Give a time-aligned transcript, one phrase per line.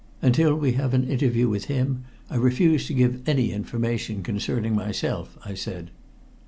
[0.19, 5.37] Until we have an interview with him, I refuse to give any information concerning myself,"
[5.45, 5.91] I said.